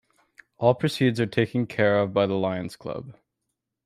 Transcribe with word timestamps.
All 0.57 0.73
proceeds 0.73 1.19
are 1.19 1.27
taken 1.27 1.67
care 1.67 1.99
of 1.99 2.11
by 2.11 2.25
the 2.25 2.33
Lions 2.33 2.75
Club. 2.75 3.15